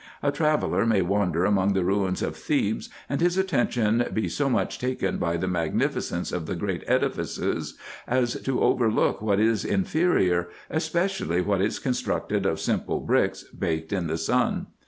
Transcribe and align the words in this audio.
A 0.23 0.31
traveller 0.31 0.83
may 0.83 1.03
wander 1.03 1.45
among 1.45 1.73
the 1.73 1.83
ruins 1.83 2.23
of 2.23 2.35
Thebes, 2.35 2.89
and 3.07 3.21
his 3.21 3.37
attention 3.37 4.03
be 4.11 4.27
so 4.27 4.49
much 4.49 4.79
taken 4.79 5.19
by 5.19 5.37
the 5.37 5.47
magnificence 5.47 6.31
of 6.31 6.47
the 6.47 6.55
great 6.55 6.83
edifices, 6.87 7.77
as 8.07 8.33
to 8.41 8.63
overlook 8.63 9.21
what 9.21 9.39
is 9.39 9.63
inferior, 9.63 10.47
especially 10.71 11.39
what 11.41 11.61
is 11.61 11.77
constructed 11.77 12.47
of 12.47 12.59
simple 12.59 12.99
bricks, 12.99 13.43
baked 13.43 13.93
in 13.93 14.07
the 14.07 14.17
sun. 14.17 14.65